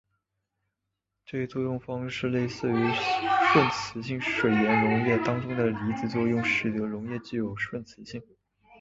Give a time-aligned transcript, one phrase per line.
[1.27, 2.73] 这一作用方式类似于
[3.53, 8.19] 顺磁性水盐溶液当中的离子作用使得溶液具有顺磁性。